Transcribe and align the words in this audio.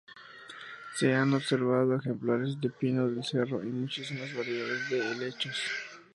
Se 0.95 1.13
han 1.13 1.31
observado 1.35 1.95
ejemplares 1.95 2.59
de 2.59 2.71
pino 2.71 3.07
del 3.07 3.23
cerro 3.23 3.61
y 3.61 3.67
muchísimas 3.67 4.33
variedades 4.35 4.89
de 4.89 5.11
helechos. 5.11 5.61